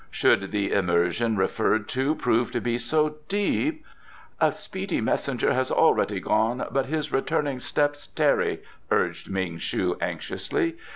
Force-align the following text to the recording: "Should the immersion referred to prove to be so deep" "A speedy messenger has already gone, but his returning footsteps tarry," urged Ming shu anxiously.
"Should 0.09 0.49
the 0.51 0.71
immersion 0.71 1.37
referred 1.37 1.87
to 1.89 2.15
prove 2.15 2.49
to 2.53 2.59
be 2.59 2.79
so 2.79 3.17
deep" 3.29 3.85
"A 4.41 4.51
speedy 4.51 4.99
messenger 4.99 5.53
has 5.53 5.69
already 5.69 6.19
gone, 6.19 6.65
but 6.71 6.87
his 6.87 7.11
returning 7.11 7.57
footsteps 7.59 8.07
tarry," 8.07 8.61
urged 8.89 9.29
Ming 9.29 9.59
shu 9.59 9.97
anxiously. 10.01 10.75